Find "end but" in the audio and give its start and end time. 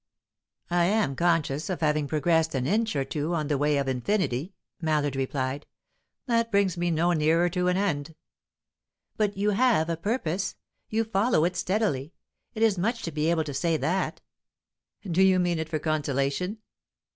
7.77-9.37